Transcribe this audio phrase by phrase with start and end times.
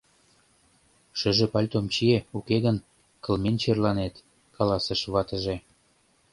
[1.19, 2.77] —Шыже пальтом чие, уке гын,
[3.23, 4.13] кылмен черланет,—
[4.55, 5.55] каласыш ватыже.